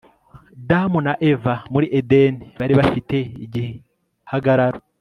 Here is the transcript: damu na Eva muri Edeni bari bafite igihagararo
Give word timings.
damu 0.69 0.97
na 1.07 1.13
Eva 1.31 1.53
muri 1.73 1.87
Edeni 1.99 2.45
bari 2.59 2.73
bafite 2.79 3.17
igihagararo 3.45 4.79